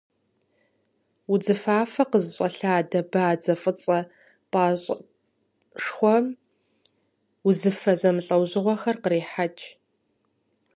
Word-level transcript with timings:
Удзыфафэ 1.31 2.03
къызыщӏэлъадэ 2.11 2.99
бадзэ 3.11 3.53
фӏыцӏэ 3.61 3.99
пӏащӏэшхуэм 4.51 6.25
узыфэ 7.47 7.93
зэмылӏэужьыгъуэхэр 7.99 8.97
кърехьэкӏ. 9.03 9.65